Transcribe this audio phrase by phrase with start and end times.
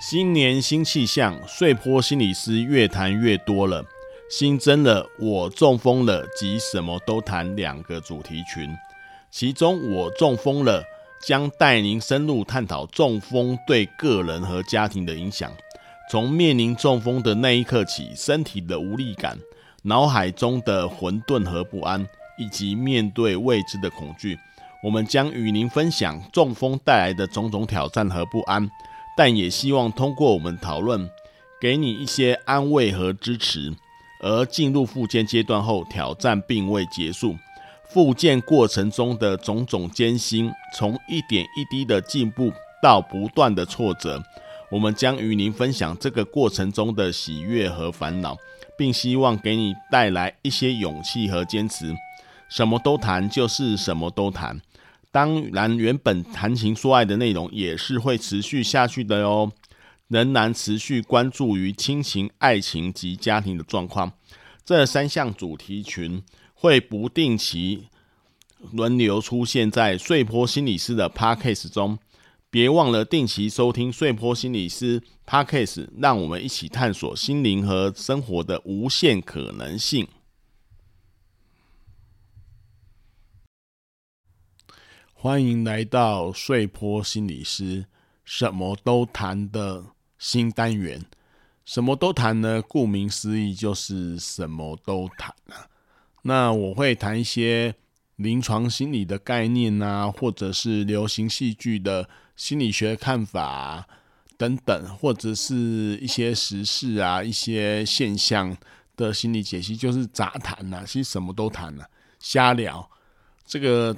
[0.00, 3.84] 新年新气象，碎坡心理师越谈越多了，
[4.30, 8.70] 新增了我中风了及什么都谈两个主题群，
[9.28, 10.84] 其中我中风了
[11.26, 15.52] 将带您深入探讨中风对个人和家庭的影响，
[16.08, 19.36] 从面临中风的那一刻起，身体的无力感、
[19.82, 22.06] 脑海中的混沌和不安，
[22.38, 24.38] 以及面对未知的恐惧，
[24.84, 28.70] 我们将与您分享中风带来的种种挑战和不安。
[29.18, 31.10] 但也希望通过我们讨论，
[31.60, 33.74] 给你一些安慰和支持。
[34.20, 37.36] 而进入复健阶段后，挑战并未结束，
[37.88, 44.22] 复健过程中的种种艰辛，从一点一滴的进步到不断的挫折，
[44.70, 48.36] 我们将与您分享这个过程中的喜悦和烦恼，
[48.76, 51.92] 并希望给你带来一些勇气和坚持。
[52.48, 54.60] 什么都谈，就是什么都谈。
[55.10, 59.50] 当然，原本谈情说爱的内容也是会持续下去的哟，
[60.08, 64.12] 仍然持续关注于亲情、爱情及家庭的状况。
[64.64, 67.88] 这三项主题群会不定期
[68.72, 71.98] 轮流出现在碎波心理师的 Podcast 中，
[72.50, 80.06] 别忘了定期收听碎波心理师 Podcast，让我们一起探索心灵和生活的无限可能性。
[85.20, 87.84] 欢迎来到穗波心理师
[88.24, 89.84] 什么都谈的
[90.16, 91.04] 新单元。
[91.64, 92.62] 什么都谈呢？
[92.62, 95.66] 顾名思义，就是什么都谈啊。
[96.22, 97.74] 那我会谈一些
[98.14, 103.88] 临床心理的概念啊，或者是流行戏剧的心理学看法，
[104.36, 108.56] 等等，或者是一些时事啊、一些现象
[108.94, 110.84] 的心理解析，就是杂谈呐。
[110.86, 111.84] 其实什么都谈呐，
[112.20, 112.88] 瞎聊。
[113.44, 113.96] 这个。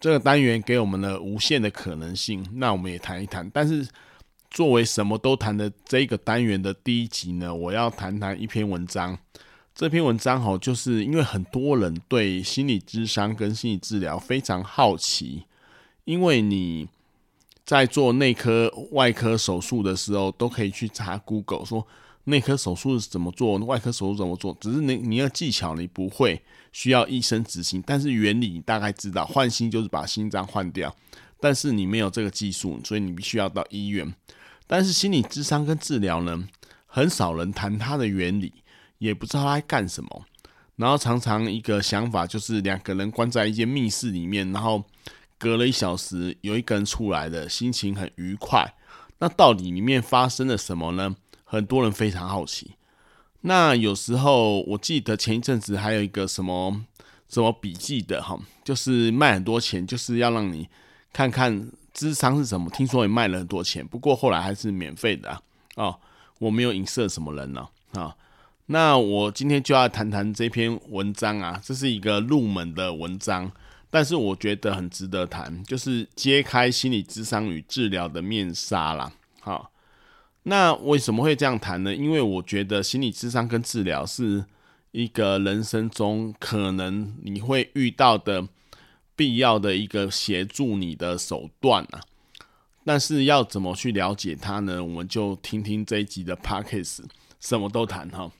[0.00, 3.48] 这个单元给我们了无限的可能性，那我们也谈一谈。
[3.50, 3.86] 但是
[4.50, 9.18] 作为什么都谈的这个单元的第一集呢，我要谈谈一篇文章。
[9.74, 15.44] 这篇文章哦，就是因为很多人对心理智商跟心理治疗非常好奇，
[16.04, 16.88] 因为你
[17.64, 21.86] 在做内科、外科手术的时候，都可以去查 Google 说。
[22.28, 23.56] 内科手术是怎么做？
[23.58, 24.56] 外科手术怎么做？
[24.60, 26.40] 只是你你的技巧你不会，
[26.72, 27.82] 需要医生执行。
[27.86, 30.94] 但是原理你大概知道，换心就是把心脏换掉。
[31.40, 34.14] 但是你没有这个技术，所以你必须要到医院。
[34.66, 36.48] 但是心理智商跟治疗呢，
[36.86, 38.52] 很少人谈它的原理，
[38.98, 40.24] 也不知道它在干什么。
[40.76, 44.84] 然后常常一个想法就是两个人关在一间密室里面，然后
[45.38, 48.74] 隔了一小时有一个人出来的，心情很愉快。
[49.18, 51.16] 那到底里面发生了什么呢？
[51.50, 52.72] 很多人非常好奇，
[53.40, 56.84] 那有时候我记得前一阵子还有一个什么
[57.26, 60.68] 什么笔记的哈，就是卖很多钱，就是要让你
[61.10, 62.68] 看看智商是什么。
[62.68, 65.40] 听说也卖了很多钱，不过后来还是免费的啊。
[65.76, 66.00] 哦，
[66.38, 68.14] 我没有影射什么人呢啊。
[68.66, 73.50] 那我今天就要谈谈这篇文章啊，这是一个入门的文章，
[73.88, 79.10] 但是我觉得很值得谈，就是揭开心理咨商与治疗的面纱啦。
[79.40, 79.70] 好。
[80.48, 81.94] 那为什么会这样谈呢？
[81.94, 84.46] 因为我觉得心理智商跟治疗是
[84.92, 88.48] 一个人生中可能你会遇到的
[89.14, 92.00] 必要的一个协助你的手段啊。
[92.82, 94.82] 但是要怎么去了解它呢？
[94.82, 97.00] 我们就听听这一集的 Podcast，
[97.38, 98.32] 什么都谈哈。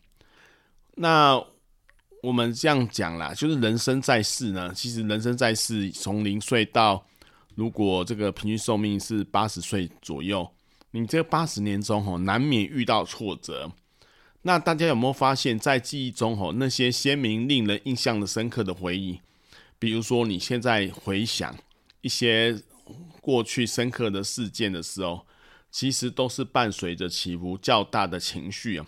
[0.94, 1.38] 那
[2.22, 7.04] 我们这样讲啦，就是人生在世呢，其实人生在世从零岁到
[7.54, 10.50] 如果这个平均寿命是八十岁左右。
[10.93, 13.71] 你这八十年中吼，难免遇到挫折。
[14.43, 19.21] 那大家有没有发现，在记忆中吼，那些鲜明、令人印象的深刻的回忆，
[19.78, 21.54] 比如说你现在回想
[22.00, 22.59] 一些
[23.21, 25.27] 过去深刻的事件的时候，
[25.71, 28.87] 其实都是伴随着起伏较大的情绪啊。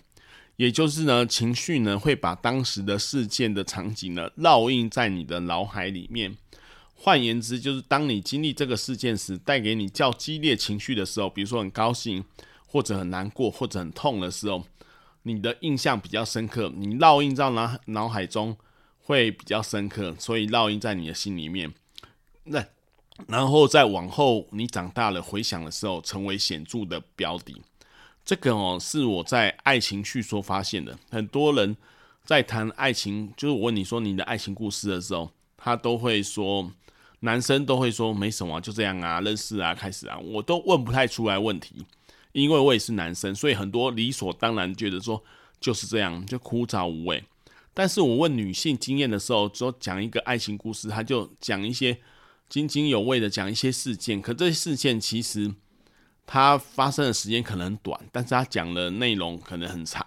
[0.57, 6.37] 也就是呢，情绪呢会把当时的事件的场景呢烙印在你的脑海里面。
[7.03, 12.23] 换言之，就是当你经历这个事件时，带给你较激烈情绪的时候，比如说很高兴，
[12.67, 14.63] 或者很难过，或者很痛的时候，
[15.23, 18.55] 你的印象比较深刻，你烙印在脑脑海中
[18.99, 21.73] 会比较深刻，所以烙印在你的心里面。
[22.45, 22.63] 那
[23.29, 27.63] 然后再往后，你长大了回想的时候，成为显著的标的。
[28.27, 30.99] 这个哦，是我在爱情叙说发现的。
[31.11, 31.75] 很多人
[32.27, 36.71] 在谈爱情，就是我问你说你的爱情故事的时候，他都会说。
[37.21, 41.85] 男生都会说没什么，就这样啊，认识啊，开始啊，我都问不太出来问题，
[42.33, 45.23] 因为我也是男生，所以很多理所当然觉得说
[45.61, 47.23] 就是这样，就枯燥无味。
[47.73, 51.99] 但是我问女性经验的时候，说讲一个爱情故事，他就讲一些
[52.49, 55.55] 津津有味的讲一些事件，可这些事件其实
[56.27, 60.05] 它发生的时间可能很短，但是它讲的内容可能很长。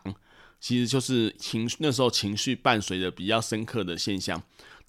[0.60, 4.42] 其实就是情绪，那时候情绪伴随着比较深刻的现象，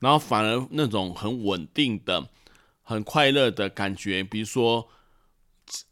[0.04, 2.28] 然后反而那种很稳定的、
[2.82, 4.86] 很快乐的感觉，比如说，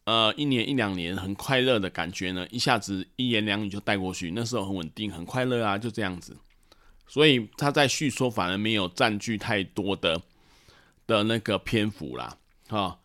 [0.04, 4.30] 呃，一年一两年很快乐的感觉呢，一下子一言两语就带过去。
[4.30, 6.36] 那时候很稳定、很快乐啊，就这样子。
[7.08, 10.20] 所以他在叙说反而没有占据太多的
[11.06, 12.36] 的那个篇幅啦，
[12.68, 12.98] 啊，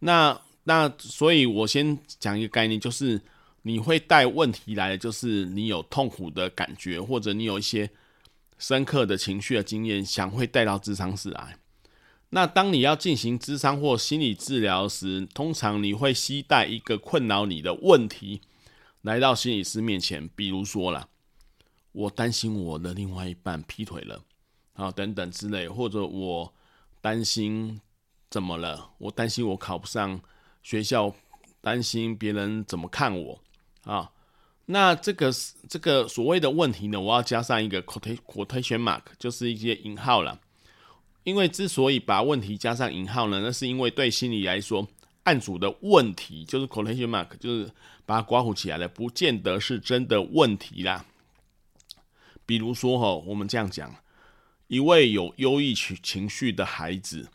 [0.00, 3.20] 那那所以我先讲一个概念，就是
[3.62, 7.88] 你会带问题来的，就是你有痛苦的感觉，或者你有一些
[8.60, 11.58] 深刻的情绪的经验，想会带到咨商室来。
[12.28, 18.42] 那当你要进行咨商或心理治疗时，通常你会携带一个困扰你的问题
[19.00, 21.08] 来到心理师面前，比如说啦。
[21.92, 24.22] 我担心我的另外一半劈腿了，
[24.74, 26.54] 啊，等等之类，或者我
[27.00, 27.80] 担心
[28.30, 28.90] 怎么了？
[28.98, 30.20] 我担心我考不上
[30.62, 31.12] 学校，
[31.60, 33.42] 担心别人怎么看我
[33.82, 34.12] 啊？
[34.70, 40.40] 那这个是这个所谓的问题呢，我要加上一个 quotation mark，就是一些引号了。
[41.24, 44.86] 因为之所以把问题加上引号呢，那是因为对心理来说，
[45.24, 47.70] 案主的问题就是 quotation mark，就是
[48.06, 51.04] 把它刮胡起来了，不见得是真的问题啦。
[52.46, 53.94] 比如说哈，我们这样讲，
[54.68, 57.28] 一位有忧郁情情绪的孩子，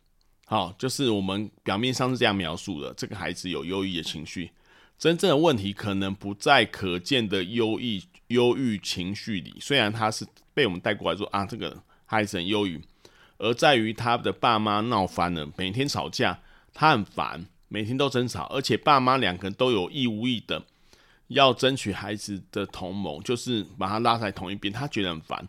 [0.46, 4.52] 好，就是我们表面上是这样描述的，这个孩子有忧郁的情绪，
[4.98, 12.82] 真正的问题可能不在可见的忧郁忧郁情绪里，虽然他是被我们带过来说啊，这个孩子很忧郁，
[13.38, 16.40] 而在于他的爸妈闹翻了，每天吵架，
[16.74, 20.64] 他很烦，每天都争吵，而且爸妈两个人都有意无意的。
[21.30, 25.48] 要争取孩子的同盟，就是把他拉在同一边，他觉得很烦，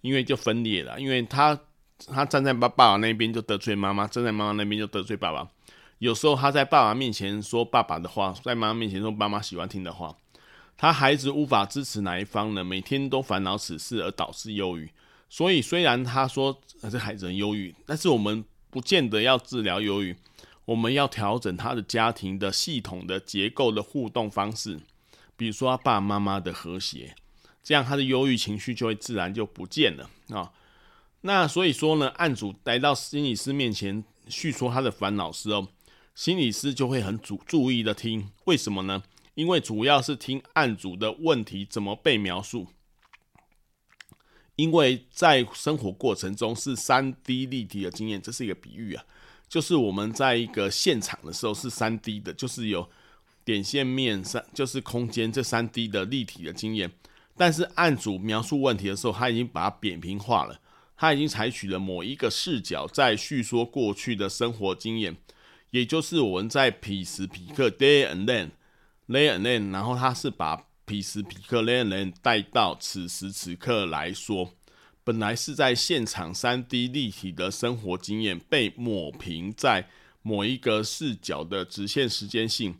[0.00, 1.00] 因为就分裂了。
[1.00, 1.58] 因为他
[2.06, 5.48] 他站在爸爸爸那边就得罪妈妈，站在妈妈那边就得罪爸爸。
[5.98, 10.16] 有时候他在爸爸面前说爸爸的话，在妈妈面前说妈妈喜欢听的话。
[10.78, 12.62] 他孩子无法支持哪一方呢？
[12.62, 14.90] 每天都烦恼此事，而导致忧郁。
[15.30, 16.60] 所以虽然他说
[16.90, 20.14] 这孩子很忧郁，但是我们不见得要治疗忧郁，
[20.66, 24.78] 我们要调整他的家庭的系统的结构的互动方式。
[25.34, 27.14] 比如说他爸爸妈妈的和谐，
[27.62, 30.52] 这样他的忧郁情绪就会自然就不见了啊、
[31.22, 35.66] 那所以说呢，案主来到心理师面前叙说他的烦恼时候，
[36.16, 38.30] 心理师就会很注注意的听。
[38.46, 39.02] 为什么呢？
[39.34, 42.68] 因为主要是听案主的问题怎么被描述。
[44.54, 49.04] 因为在生活过程中是三 D 立体的经验，这是一个比喻啊，
[49.46, 52.88] 就是我们在一个现场的时候是三 D 的，就是有。
[53.44, 56.90] 点线面三就是空间这三 D 的立体的经验，
[57.36, 60.60] 但是案主描述问题的时候，他已经把它扁平化了，
[60.96, 65.16] 他已经采取了某一个视角在叙说过去的生活经验，
[65.70, 68.50] 也就是我们在彼时彼刻 day and then
[69.08, 74.52] day and then，然后他是把彼时彼刻 day and then 带到此时此刻来说，
[75.04, 79.88] 本来是在现场三 D 立体的生活经验被抹平在
[80.22, 82.76] 某一个视角的直线时间性。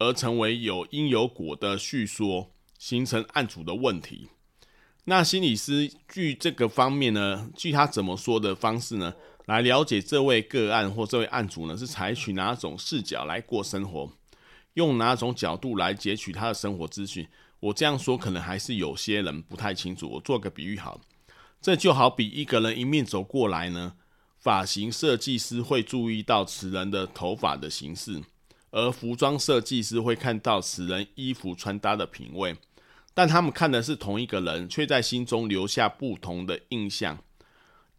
[0.00, 4.28] 而成为有因有果的叙说，形成案主的问题。
[5.06, 9.12] 那心理师据这个方面呢，据他怎么说的方式呢，
[9.48, 14.12] 来了解这位个案或这位案主呢，是采取哪种视角来过生活，
[14.74, 17.26] 用哪种角度来截取他的生活资讯。
[17.60, 20.06] 我这样说可能还是有些人不太清楚。
[20.06, 21.00] 我做个比喻好，
[21.62, 23.94] 这就好比一个人迎面走过来呢，
[24.38, 28.22] 发型设计师会注意到此人的头发的形式。
[28.70, 32.54] 而服装设计师会看到此人衣服穿搭的品味，
[33.14, 37.18] 但他们看的是同一个人，却在心中留下不同的印象、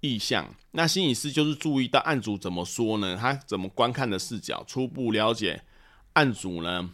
[0.01, 0.53] 意向。
[0.71, 3.15] 那心理师就是注意到案主怎么说呢？
[3.15, 5.63] 他怎么观看的视角，初步了解
[6.13, 6.91] 案主呢？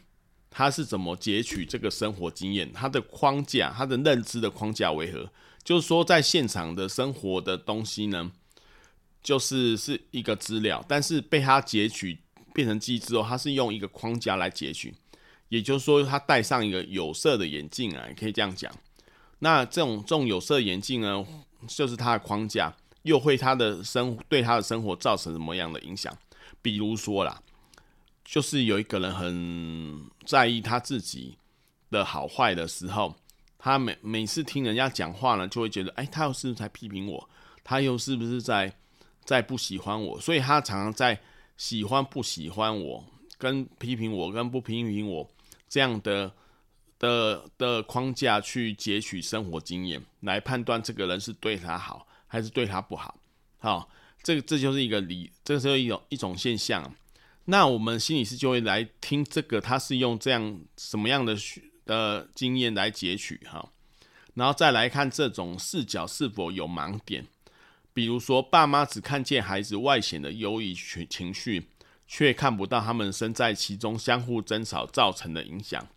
[0.50, 2.72] 他是怎么截取这个生活经验？
[2.72, 5.30] 他的框架，他的认知的框架为何？
[5.64, 8.32] 就是说，在现场的生活的东西呢，
[9.22, 12.20] 就是是一个资料，但是被他截取。
[12.54, 14.96] 变成记忆之后，他是用一个框架来截取，
[15.50, 18.72] 也就是说，他戴上一个有色的眼镜啊，也可以这样讲。
[19.40, 21.26] 那这种这种有色眼镜呢，
[21.68, 22.74] 就是他的框架，
[23.06, 26.16] 又会他的生对他的生活造成什么样的影响？
[26.62, 27.42] 比如说啦，
[28.24, 31.38] 就是有一个人很在意他自己
[31.90, 33.16] 的好坏的时候，
[33.58, 37.30] 他每每次听人家讲话呢，就会觉得，哎，他又是不是在批评我？
[37.64, 38.72] 他又是不是在
[39.24, 40.20] 在不喜欢我？
[40.20, 41.20] 所以他常常在。
[41.58, 43.02] 喜欢不喜欢我，
[43.38, 45.26] 跟批评我，跟不批评我
[45.70, 46.30] 这样的
[47.00, 53.18] 的的框架去截取生活经验，来判断这个人是对他好还是对他不好。
[53.60, 53.90] 好，
[54.22, 56.94] 这个这就是一个理，这是一种一种现象。
[57.46, 61.38] 那我们心理师就会来听这个，他是用这样什么样的
[61.86, 63.70] 的经验来截取哈，
[64.34, 67.26] 然后再来看这种视角是否有盲点，
[67.94, 71.68] 比如说爸妈只看见孩子外显的忧郁情绪，
[72.08, 75.88] 却看不到他们身在其中相互争吵造成的影响。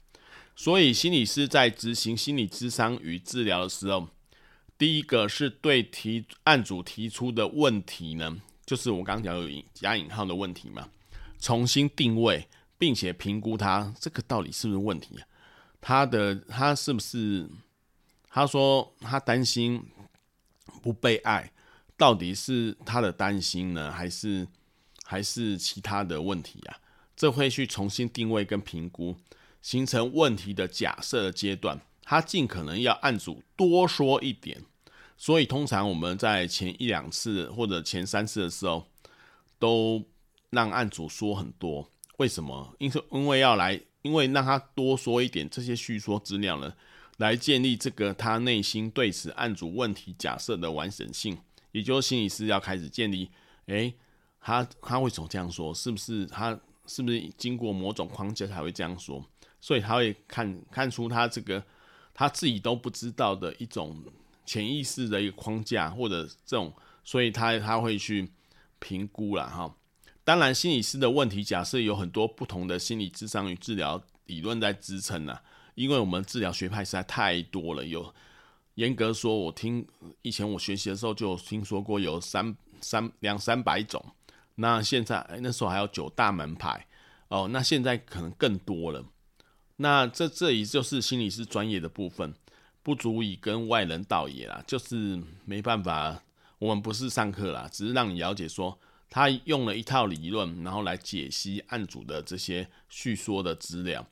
[0.54, 4.09] 所以心理师在执行心理咨商与治疗的时候，
[4.78, 10.88] 第一个是对提案主提出的问题呢，就是我刚刚讲有加引号的问题嘛。
[11.40, 15.26] 重新定位，并且评估他这个到底是不是问题啊？
[15.80, 17.49] 他的他是不是？
[18.28, 19.82] 他说他担心
[20.80, 21.52] 不被爱，
[21.97, 24.47] 到底是他的担心呢，还是
[25.02, 26.78] 还是其他的问题啊？
[27.16, 29.16] 这会去重新定位跟评估，
[29.61, 31.80] 形成问题的假设阶段。
[32.09, 34.65] 他尽可能要案主多说一点，
[35.19, 38.87] 所以通常我们在前一两次或者前三次的时候
[39.59, 40.03] 都。
[40.50, 41.87] 让案主说很多，
[42.17, 42.75] 为什么？
[42.79, 46.73] 因为因为要来，因为让他多说一点这些叙说资料呢，
[47.19, 51.37] 来建立这个他内心对此案主问题假设的完整性，
[51.71, 53.29] 也就是心理师要开始建立，
[53.67, 53.93] 诶，
[54.41, 55.75] 他他为什么这样说？
[55.75, 59.23] 是不是他是不是经过某种框架才会这样说？
[59.61, 61.62] 所以他会看看出他这个
[62.19, 64.03] 他自己都不知道的一种
[64.45, 68.29] 潜意识的一个框架，或者这种，所以他他会去
[68.81, 69.73] 评估了哈。
[70.25, 75.39] 当然，心理师的问题假设有很多不同的心理咨商与治疗理论在支撑呢。
[75.77, 78.13] 因为我们治疗学派实在太多了，有
[78.75, 79.87] 严格说，我听
[80.23, 84.05] 以前我学习的时候就听说过有三三两三百种。
[84.57, 86.85] 那现在那时候还有九大门派
[87.29, 89.05] 哦，那现在可能更多了。
[89.78, 92.35] 那这这里就是心理师专业的部分，
[92.82, 96.23] 不足以跟外人道也啦，就是没办法，
[96.58, 98.78] 我们不是上课啦，只是让你了解说。
[99.11, 104.06] 他用了一套理论，然后来解析案主的这些叙说的资料，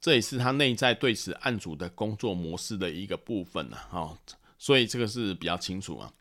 [0.00, 3.88] 这也是他内在对此案主的工作模式的一个部分了。
[3.90, 4.16] 哦，
[4.56, 6.12] 所以这个是比较清楚啊。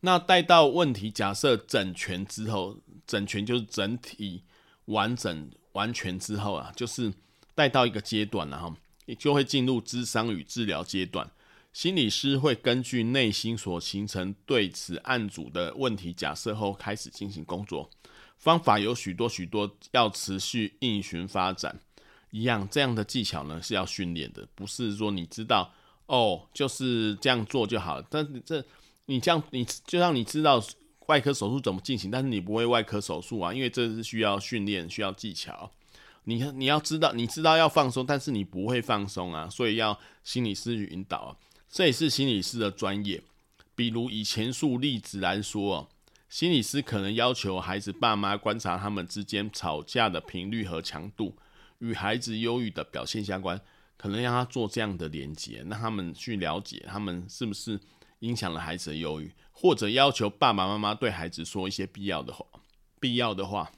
[0.00, 4.42] 那带到问题假设整全之后，整全就是整体
[4.86, 7.12] 完整完全之后啊，就是
[7.60, 8.74] 带到一个阶段了哈，
[9.04, 11.30] 也就会进入咨商与治疗阶段。
[11.74, 17.90] 心理师会根据内心所形成对此案主的问题假设后，开始进行工作。
[18.38, 21.78] 方法有许多许多，要持续应循发展。
[22.30, 25.70] 一样这样的技巧呢，是要训练的，不是说你知道
[26.06, 28.06] 哦，就是这样做就好了。
[28.08, 28.64] 但是这
[29.04, 30.64] 你这样，你就让你知道
[31.08, 35.70] 外科手术怎么进行，但是你不会外科手术啊，因为这是需要训练、需要技巧。
[36.24, 41.36] 你你要知道，你知道要放松，但是你不会放松啊，所以要心理师引导啊。
[41.68, 43.22] 这也是心理师的专业。
[43.74, 45.88] 比如以前述例子来说，哦
[46.28, 51.36] 心理师可能要求孩子爸妈观察他们之间吵架的频率和强度，
[51.78, 53.60] 与孩子忧郁的表现相关，
[53.96, 57.80] 可能让他做这样的连接，让他们去了解他们是不是
[58.20, 62.46] 影响了孩子的忧郁，或者要求爸爸妈妈对孩子说一些必要的话。
[63.00, 63.72] 必要的话，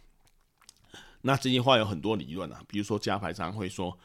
[1.22, 3.98] 那这些话有很多理论啊，比如说家排常会说。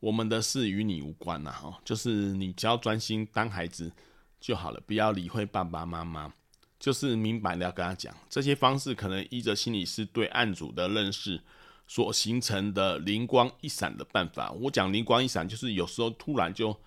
[0.00, 3.90] 我们的事与你无关呐，哈，就是你只要专心当孩子
[4.38, 6.30] 就好了，不要理会爸爸妈妈。
[6.78, 11.40] 就是明白的要跟他讲，这些方式可能依着心理师对案主的认识
[11.86, 14.52] 所形成的灵光一闪的办法。
[14.52, 16.78] 我讲灵光一闪，就是有时候突然就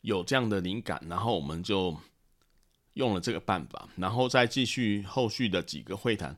[0.00, 1.96] 有这样的灵感，然后我们就
[2.94, 6.36] 用了这个办法，然后再继续后续的几个会谈。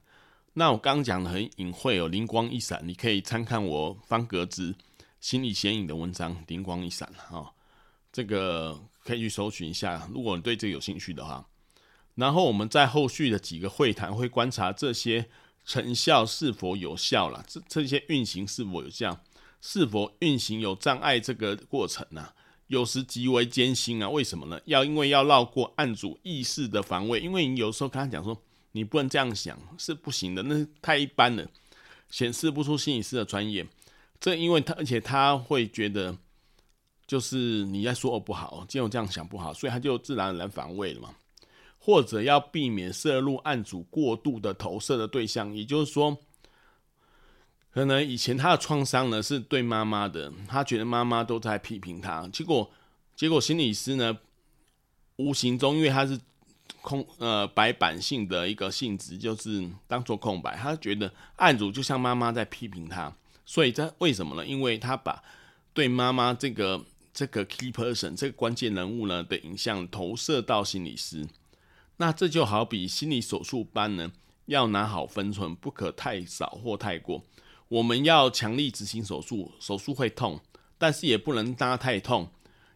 [0.58, 4.74] 那我刚刚讲的很隐晦哦，灵光一闪，你可以参看我方格子。
[5.20, 7.52] 心理显影的文章，灵光一闪啊，
[8.12, 10.08] 这个可以去搜寻一下。
[10.12, 11.46] 如果你对这个有兴趣的话，
[12.16, 15.26] 然后我们在后续的几个会谈会观察这些
[15.64, 19.20] 成效是否有效了，这这些运行是否有效，
[19.60, 22.32] 是否运行有障碍这个过程呢、
[22.66, 24.08] 有时极为艰辛啊。
[24.08, 24.60] 为什么呢？
[24.64, 28.40] 要因为要绕过案主意识的防卫，因为你有时候跟他讲说
[28.78, 31.44] 你不能这样想是不行的，那太一般了，
[32.08, 33.66] 显示不出心理师的专业。
[34.20, 36.16] 这因为他，而且他会觉得，
[37.06, 41.14] 就是你在说我不好，既然我这样想不好，所以他就自然而然防卫了嘛。
[41.80, 46.14] 或者要避免涉入案主过度的投射的对象，也就是说，
[47.70, 52.70] 可能以前他的创伤呢是对妈妈的，他觉得妈妈都在批评他，结果
[53.16, 54.18] 结果心理师呢，
[55.16, 56.18] 无形中因为他是
[56.82, 63.12] 空呃白板性的一个性质，就是当做空白，他觉得案主就像妈妈在批评他。
[63.44, 64.46] 所以这为什么呢？
[64.46, 65.22] 因为他把
[65.72, 71.26] 对妈妈这个这个 key person 这个关键人物呢的影像投射到心理师，
[71.96, 74.12] 那这就好比心理手术班呢，
[74.46, 77.24] 要拿好分寸，不可太少或太过。
[77.68, 80.40] 我们要强力执行手术，手术会痛，
[80.78, 82.30] 但是也不能搭太痛，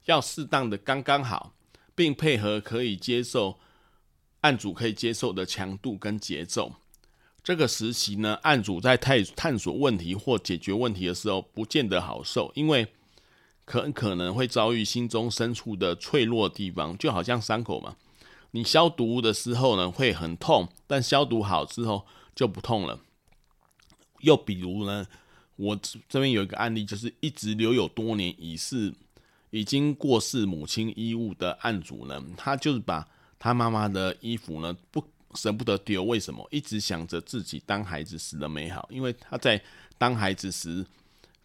[0.06, 1.54] 要适当的刚刚好，
[1.94, 3.58] 并配合可以接受
[4.42, 6.74] 案主可以接受的强度跟节奏。
[7.42, 12.86] 这个时期呢，案主在探探索问题或解决问题的时候，不见得好受，因为
[13.64, 17.96] 很可能会遭遇心中深处的脆弱地方，就好像伤口嘛。
[18.52, 23.00] 你消毒的时候呢，会很痛，但消毒好之后就不痛了。
[24.20, 25.06] 又比如呢，
[25.56, 28.94] 我这边有一个案例，就是一直留有多年已是
[29.50, 33.08] 已经过世母亲衣物的案主呢，他就是把
[33.42, 36.46] 他妈妈的衣服呢不舍不得丢，为什么？
[36.52, 39.60] 一直想着自己当孩子时的美好，因为他在
[39.98, 40.86] 当孩子时，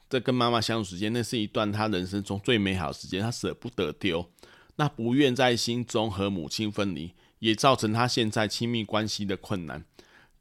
[0.07, 4.29] 这跟妈妈相处时间，那是一段他人生中最美好的时间，他舍不得丢，
[4.75, 9.83] 那不愿在心中和母亲分离，也造成他现在亲密关系的困难。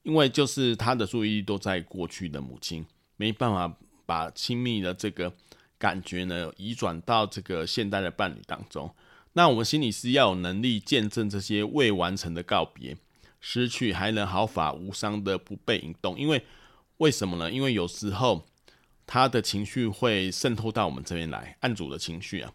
[0.03, 2.85] 因为就是他的注意力都在过去的母亲，
[3.17, 5.33] 没办法把亲密的这个
[5.79, 8.95] 感觉呢移转到这个现代的伴侣当中。
[9.37, 12.97] 那我们心理师要有能力见证这些未完成的告别、
[13.39, 16.19] 失去，还能毫发无伤的不被引动。
[16.19, 16.43] 因为
[16.97, 17.53] 为什么呢？
[17.53, 18.47] 因为有时候
[19.07, 22.51] 他的情绪会渗透到我们这边来，案主的情绪啊，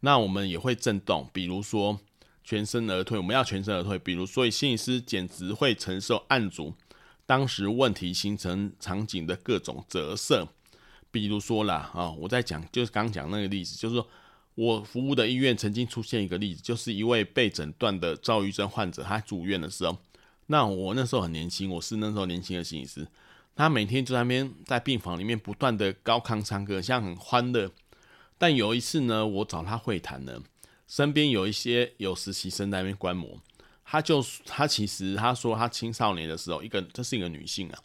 [0.00, 1.30] 那我们也会震动。
[1.32, 1.98] 比如说
[2.44, 3.98] 全身而退，我们要全身而退。
[3.98, 6.74] 比如，所以心理师简直会承受案主。
[7.24, 10.46] 当时问题形成场景的各种折射，
[11.10, 14.06] 比如说啦，啊，我在讲就是刚讲那个例子，就是说
[14.58, 19.96] 我服务的医院曾经出现一个例子，就是一位被诊断的躁郁症患者，他住院的时候，
[20.48, 23.06] 那我那时候很年轻，我是那时候年轻的心理师，
[23.54, 27.70] 他每天就在那边在病房里面不断的高亢唱歌，像很欢乐。
[28.36, 30.42] 但有一次呢，我找他会谈呢，
[30.88, 33.40] 身边有一些有实习生在那边观摩。
[33.84, 37.78] 他就他其实他说他青少年的时候，一个这是一个女性啊，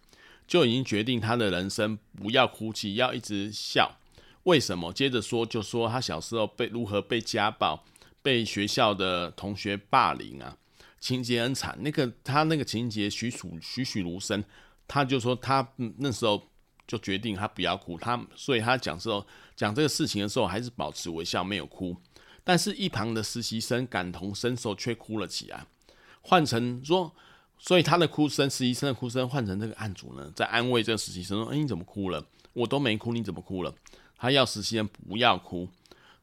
[0.48, 4.00] 就已经决定他的人生不要哭泣，要一直笑。
[4.44, 4.92] 为什么？
[4.94, 7.84] 接着说就说他小时候被如何被家暴，
[8.22, 10.58] 被学校的同学霸凌啊，
[11.00, 11.78] 情节很惨。
[11.82, 14.44] 那个他那个情节栩栩栩栩如生。
[14.86, 15.66] 他就说他
[15.98, 16.44] 那时候
[16.86, 21.96] 就决定他不要哭，他所以他讲时候讲这个事情的时候还是保持微笑，没有哭。
[22.44, 25.66] 但是一旁的实习生感同身受，却哭了起来。
[26.22, 27.16] 换成说，
[27.58, 32.24] 所以他的哭声，实习生的哭声，换成这个案主呢，在安慰这个实习生说：“哎，你怎么哭了？
[32.52, 33.74] 我都没哭，你怎么哭了？”
[34.24, 35.68] 他要实习生不要哭。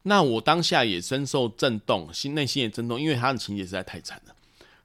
[0.01, 4.35] 那我当下也深受震动，心内心也震动，因为他的情节实在太惨了。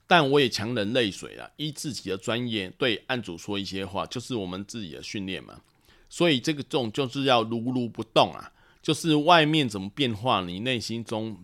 [0.06, 5.58] 但我也强忍泪水了，依自己的专业对案主说一些话，就是我们自己的训练嘛。
[6.10, 8.52] 所以这个重就是要如如不动啊，
[8.82, 11.38] 就是外面怎么变化，你内心中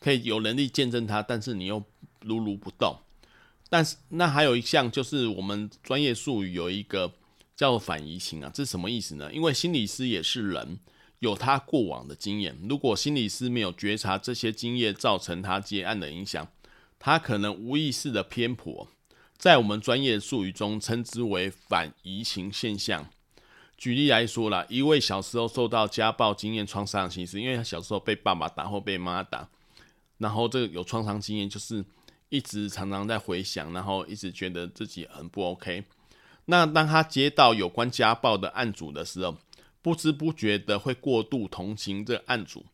[0.00, 1.82] 可以有能力见证它，但是你又。
[2.24, 2.96] 如如不动，
[3.68, 7.12] 但是那还有一项就是我们专业术语有一个
[7.56, 9.28] 叫反移情啊，这是什么意思呢？
[9.32, 10.78] 因为心理师也是人，
[11.22, 12.58] 有他过往的经验。
[12.68, 16.46] 如果心理师没有觉察这些经验造成他接案的影响，
[16.98, 18.88] 他可能无意识的偏颇，
[19.38, 23.08] 在我们专业术语中称之为反移情现象。
[23.76, 29.48] 举例来说啦，一位小时候受到家暴经验创伤的心理师，因为他小时候被爸爸打或被妈妈打，
[30.18, 31.84] 然后这个有创伤经验就是。
[32.32, 35.84] 一直常常在回想，然后一直觉得自己很不 OK。
[36.46, 39.36] 那当他接到有关家暴的案主的时候，
[39.82, 42.64] 不知不觉的会过度同情这个案主，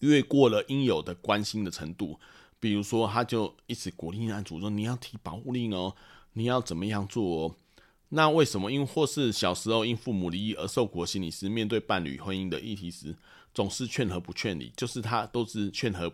[0.00, 2.18] 越过了应有的关心的程度。
[2.58, 5.94] 比如说，他就一直鼓励案主说：“你要提保护令哦，
[6.32, 7.56] 你要怎么样做哦？”
[8.08, 8.72] 那为什么？
[8.72, 13.14] 因或是小时候因父母离异而受苦的心理师，面对伴侣婚姻的议题时，
[13.52, 16.10] 总是劝和不劝离，就是他都是劝和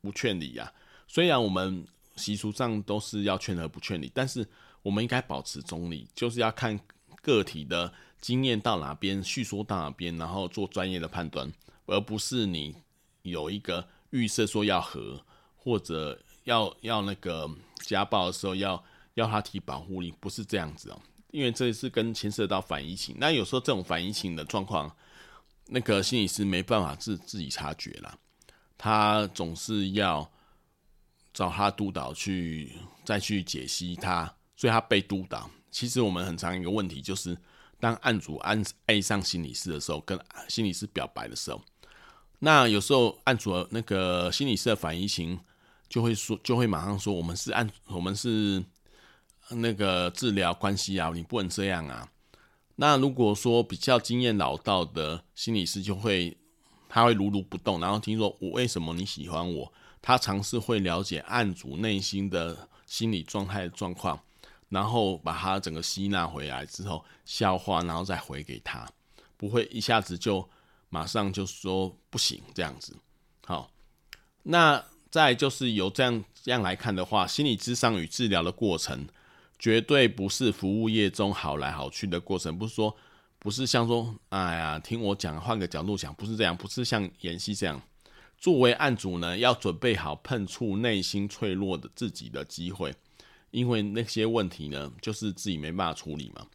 [0.00, 0.72] 不劝离呀。
[1.06, 1.84] 虽然我们
[2.16, 4.48] 习俗上都是要劝和不劝离，但是
[4.82, 6.80] 我们应该保持中立，就是要看
[7.20, 7.92] 个体的
[8.26, 11.48] 经验到哪边，叙说到哪边，然后做专业的判断，
[11.86, 12.74] 而不是你
[13.22, 17.48] 有一个预设说要和或者要要那个
[17.84, 18.82] 家暴的时候要
[19.14, 24.90] 要他提保护令，不是这样子哦，因为这是跟牵涉到反移情，那有时候这种反移情的状况，
[25.68, 28.18] 那个心理师没办法自自己察觉啦，
[28.76, 30.28] 他总是要。
[31.32, 32.72] 找他督导去，
[33.04, 34.24] 再去解析他，
[34.56, 35.50] 所以他被督导。
[35.70, 37.36] 其实我们很常一个问题就是，
[37.78, 41.62] 当案主爱爱上心理师的时候，跟心理师表白的时候，
[42.38, 45.38] 那有时候案主那个心理师的反移情
[45.88, 48.64] 就会说，就会马上说，我们是案，我们是
[49.50, 52.10] 那个治疗关系啊，你不能这样啊。
[52.76, 56.36] 那如果说比较经验老道的心理师就会，
[56.88, 59.72] 他会如如不动，然后听说我为什么你喜欢我？
[60.02, 64.20] 他尝试会了解案主内心的心理状态状况，
[64.68, 68.88] 然后把它整个吸纳回来之后消化，然后再回给他，
[69.36, 70.48] 不会一下子就
[70.88, 72.96] 马上就说不行这样子。
[73.46, 73.70] 好，
[74.42, 79.06] 那再就是由这样这样来看的话，心理咨商与治疗的过程
[79.58, 82.94] 绝对不是服务业中好来好去的过程，不是说
[83.38, 87.80] 不是像说哎呀听我讲，换个角度讲，不是这样，不是像妍希这样。
[88.36, 92.94] 作为案主呢，要准备好碰触内心脆弱的自己的机会，
[93.56, 96.46] 因为那些问题呢，就是自己没办法处理嘛。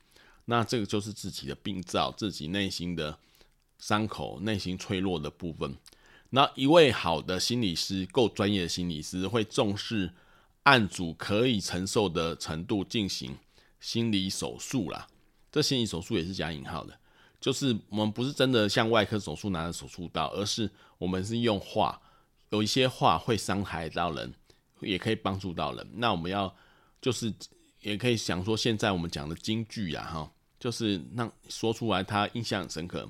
[0.46, 3.18] 那这个就是自己的病灶，自己内心的
[3.80, 5.76] 伤口，内心脆弱的部分。
[6.30, 10.14] 那一位好的心理师，够专业的心理师，会重视
[10.62, 13.36] 案主可以承受的程度进行
[13.80, 15.08] 心理手术啦。
[15.52, 16.96] 这心理手术也是加引号的。
[17.40, 22.00] 就是我们不是真的像外科手术拿着手术刀，而是我们是用话，
[22.52, 24.32] 有一些话会伤害到人，
[24.82, 25.90] 也可以帮助到人。
[25.96, 26.56] 那我们要
[27.02, 27.34] 就是
[27.82, 33.10] 也可以想说，现在我们讲的金句呀，哈，就是让说出来他印象很深刻。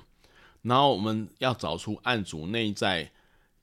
[0.62, 3.12] 然后我们要找出案主内在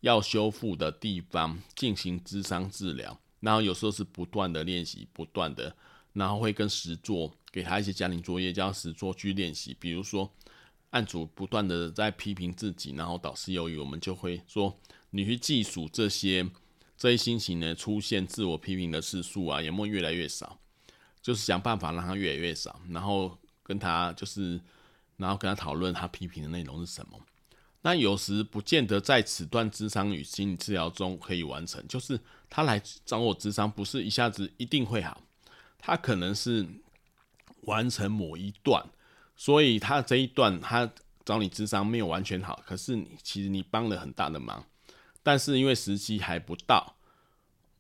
[0.02, 3.20] 要修复的地方，进行智商治疗。
[3.40, 5.76] 然后有时候是不断的练习，不断的，
[6.14, 10.32] 然后会跟实作给他一些家庭作业，叫实作去练习，比如说。
[10.92, 14.76] 案主不断的在批评自己，然后导致由于，我们就会说，
[15.12, 16.44] 你去计数这些
[17.00, 20.60] 这一心情呢，出现自我批评的次数啊，有没有越来越少？
[21.22, 24.60] 就是想办法让他越来越少，然后跟他就是，
[25.16, 27.18] 然后跟他讨论他批评的内容是什么。
[27.82, 35.22] 那有时不见得在此段智商与心理治疗中可以完成，就是他来找我智商，不是一下子一定会好，
[35.78, 36.68] 他可能是
[37.62, 38.86] 完成某一段。
[39.38, 40.92] 所以他这一段他
[41.24, 44.66] 找你智商没有完全好，可是你其实你帮了很大的忙，
[45.30, 46.96] 但是因为时机还不到。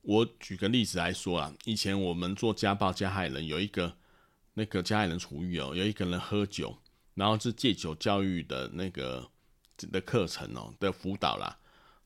[0.04, 3.96] 我举个例子来说啊，以前我们做家暴加害人，有一个
[4.54, 6.78] 那个加害人处遇哦，有一个人喝酒，
[7.16, 9.28] 然后是戒酒教育的那个
[9.92, 11.58] 的课程哦的辅导啦。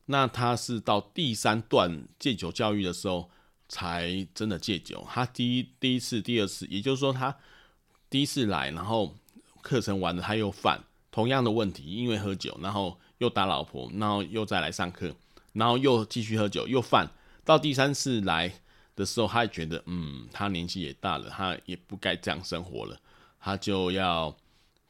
[0.06, 3.30] 那他是到第三段戒酒教育的时候
[3.68, 5.06] 才真的戒酒。
[5.10, 7.36] 他第一第一次、第二次，也就是说他
[8.08, 9.14] 第一次来，然后。
[9.62, 15.16] 课程完了，他又犯同样的问题，因为喝酒，然后又打老婆，然后又再来上课，
[15.54, 17.08] 然后又继续喝酒，又犯。
[17.42, 18.52] 到第三次来
[18.94, 23.00] 的时候，他觉得，嗯，他年纪也大了，他也不该这样生活了，
[23.40, 24.36] 他就要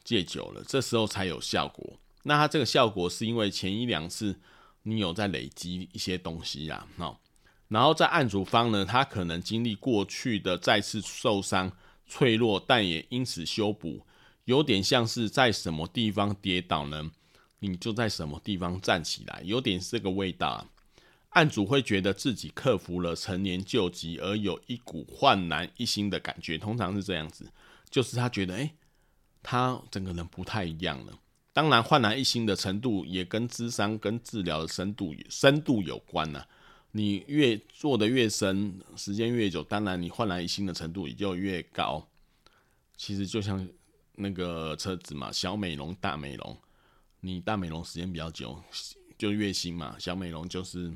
[0.03, 0.61] 戒酒了。
[0.67, 1.97] 这时候才有效果。
[2.23, 4.37] 那他这个效果是因为前一两次
[4.83, 7.17] 你有在累积一些东西呀，哦，
[7.67, 11.71] 然后在案主方呢，他可能经历过去的再次受伤、
[12.07, 14.05] 脆弱，但也因此修补。
[14.45, 17.11] 有点像是在什么地方跌倒呢，
[17.59, 20.67] 你就在什么地方站起来，有点这个味道啊。
[21.29, 27.51] 案主会觉得自己克服了陈年旧疾，而有一股焕然一新的感觉，通常是这样子，
[27.89, 28.71] 就是他觉得，诶，
[29.41, 31.19] 他整个人不太一样了。
[31.51, 36.45] 当然，焕然一新的程度也跟智商跟治疗的深度深度有关呢。
[36.91, 42.07] 你越做的越深，时间越久，当然你焕然一新的程度也就越高。
[42.95, 43.67] 其实就像。
[44.17, 46.57] 那个车子嘛，小美容、大美容，
[47.25, 48.61] 你大美容时间比较久，
[49.17, 50.93] 就月薪嘛；小美容就是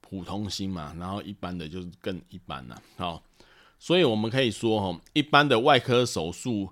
[0.00, 2.82] 普通薪嘛，然后一般的就是更一般了。
[2.96, 3.22] 好，
[3.78, 6.70] 所以我们可以说，哈，一般的外科手术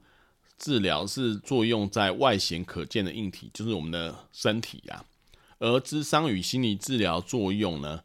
[0.59, 5.05] 治疗是作用在外显可见的硬体，就是我们的身体啊；
[5.59, 8.03] 而智商与心理治疗作用呢，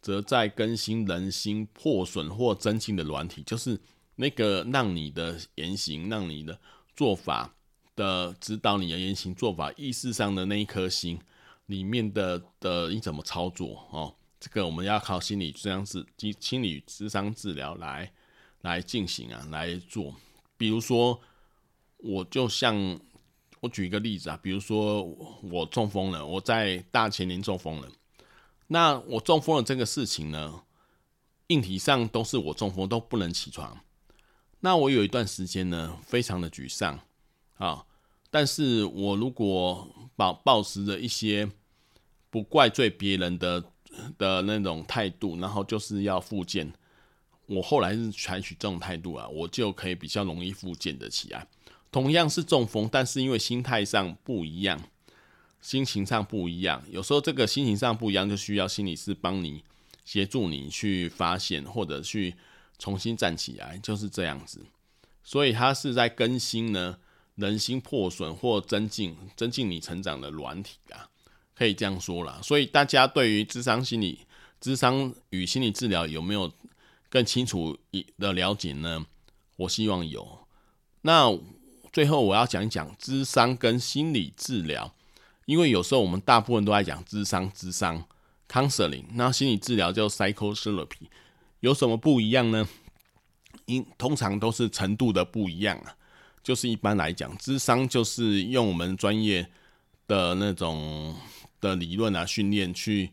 [0.00, 3.78] 则在更新人心破损或增进的软体，就是
[4.16, 6.58] 那个让你的言行，让你的。
[6.96, 7.54] 做法
[7.98, 11.18] 的指导你的言行做法，意识上的那一颗心
[11.66, 14.14] 里面的的你怎么操作哦？
[14.38, 18.12] 这个我们要靠心理咨商治及心理智商治疗来
[18.60, 20.14] 来进行啊，来做。
[20.56, 21.20] 比如说，
[21.96, 23.00] 我就像
[23.58, 25.02] 我举一个例子啊，比如说
[25.42, 27.88] 我中风了，我在大前年中风了。
[28.68, 30.62] 那我中风了这个事情呢，
[31.48, 33.80] 硬体上都是我中风都不能起床。
[34.60, 37.00] 那我有一段时间呢，非常的沮丧
[37.58, 37.84] 啊。
[38.30, 41.48] 但是我如果保抱持着一些
[42.30, 43.62] 不怪罪别人的
[44.16, 46.72] 的那种态度，然后就是要复健，
[47.46, 51.46] 我后来是采取这种态度啊，我就可以比较容易复健的起来。
[51.92, 54.80] 同样是中风，但是因为心态上不一样，
[55.60, 59.62] 心情上不一样，有时候这个心情上不一样，就需要心理师帮你
[60.04, 62.34] 协助你去发现或者去。
[62.80, 64.64] 重新站起来就是这样子，
[65.24, 66.96] 所以它是在更新呢，
[67.38, 71.08] 人心破损或增进增进你成长的软体啊，
[71.54, 72.40] 可以这样说啦。
[72.42, 74.26] 所以大家对于智商心理、
[74.60, 76.52] 智商与心理治疗有没有
[77.08, 79.06] 更清楚一的了解呢？
[79.54, 80.46] 我希望有。
[81.02, 81.32] 那
[81.92, 84.92] 最后我要讲一讲智商跟心理治疗，
[85.46, 88.04] 因为有时候我们大部分都在讲智商、智商
[88.48, 91.06] （counseling），那心理治疗叫 psychotherapy，
[91.60, 92.68] 有什么不一样呢？
[93.66, 95.94] 因通常都是程度的不一样啊。
[96.48, 99.46] 就是一般来讲，智商就是用我们专业
[100.06, 101.14] 的那种
[101.60, 103.10] 的理论啊、训练去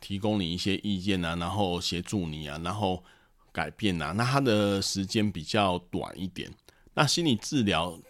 [0.00, 3.04] 提供你一些意见啊，然后协助你啊，然后
[3.52, 4.12] 改变啊。
[4.12, 6.50] 那它的时间比较短一点。
[6.94, 8.00] 那心理治疗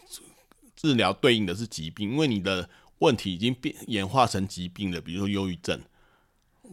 [0.76, 5.82] 治疗对应的是疾病，因为你的问题已经变演化成疾病了，比如说忧郁症，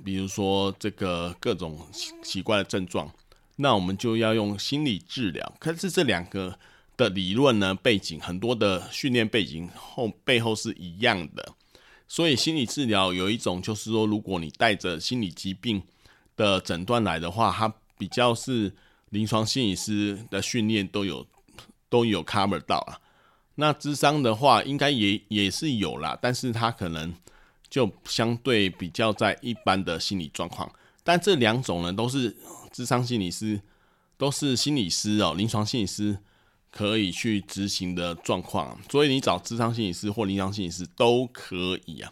[0.04, 1.88] 比如说这个各种
[2.22, 3.12] 奇怪的症状，
[3.56, 5.56] 那我们就要用心理治疗。
[5.60, 6.60] 可是这两个
[6.98, 11.54] 的理论呢，背景很多的训练背景后背后是一样的，
[12.08, 15.84] 所以心理治疗有一种就是说，如果你带着心理疾病
[16.38, 18.74] 的诊断来的话，它比较是
[19.10, 21.28] 临床心理师的训练都有
[21.90, 23.00] 都有 cover 到啊。
[23.56, 27.14] 那智商的话，应该也也是有啦，但是它可能
[27.70, 30.72] 就相对比较在一般的心理状况。
[31.04, 32.36] 但这两种呢，都是
[32.72, 33.62] 智商心理师，
[34.18, 36.18] 都是心理师哦，临床心理师。
[36.78, 42.12] 可以去执行的状况，所以你找智商心理师或临床心理师都可以啊。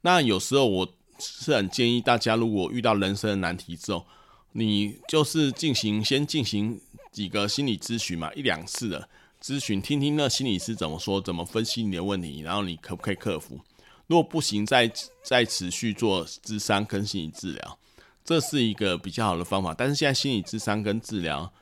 [0.00, 4.04] 那有时候我是很建议大家，如果遇到人生的难题之后，
[4.50, 6.80] 你就是进行先进行
[7.12, 9.08] 几个心理咨询嘛，一两次的
[9.40, 13.60] 咨询，听听那心理师怎么说，怎么分析你的问题，然后你可不可以克服？
[14.08, 14.90] 如果不行，再
[15.22, 17.78] 再持续做智商跟心理治疗，
[18.24, 19.72] 这是一个比较好的方法。
[19.72, 21.52] 但是现在心理智商跟治疗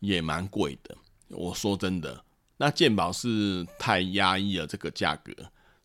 [0.00, 0.94] 也蛮贵的。
[1.30, 2.24] 我说真的，
[2.56, 5.32] 那健保是太压抑了这个价格，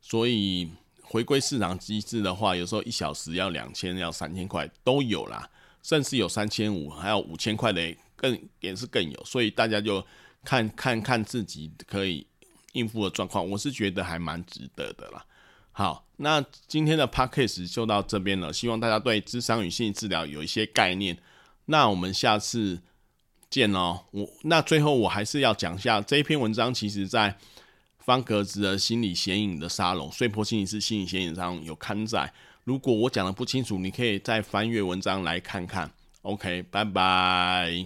[0.02, 0.68] 所以
[1.04, 5.48] 回归市场机制的话，有时候一小时要两千，要三千块都有啦，
[5.84, 10.04] 甚至有三千五，还有五千块的更也是更有，所以大家就
[10.44, 12.26] 看看看自己可以
[12.74, 15.24] 应付的状况，我是觉得还蛮值得的啦。
[15.72, 21.18] 好，那今天的 podcast 就到这边了，希望大家对咨商与心理治疗有一些概念。
[21.66, 22.82] 那我们下次。
[23.56, 27.34] 见哦，我那最后我还是要讲一下这一篇文章，其实在
[28.00, 32.34] 方格子的心理显影的沙龙，穗波心理师心理显影上有刊载。
[32.66, 35.90] 如果我讲的不清楚，你可以再翻阅文章来看看。
[36.24, 37.86] OK，拜拜。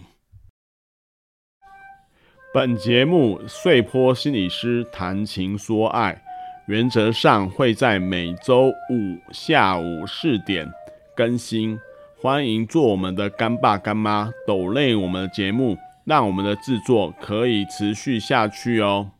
[2.51, 6.19] 本节目碎波心理师谈情说爱，
[6.65, 10.67] 原则上会在每周五下午四点
[11.15, 11.79] 更新。
[12.21, 19.11] 欢迎做我们的干爸干妈，抖累我们的节目，让我们的制作可以持续下去哦。